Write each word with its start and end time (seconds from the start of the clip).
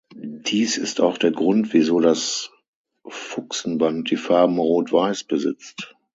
Dies 0.15 0.77
ist 0.79 0.99
auch 0.99 1.19
der 1.19 1.29
Grund, 1.29 1.73
wieso 1.73 1.99
das 1.99 2.49
Fuchsenband 3.07 4.09
die 4.09 4.17
Farben 4.17 4.57
„rot-weiß“ 4.57 5.25
besitzt. 5.25 5.95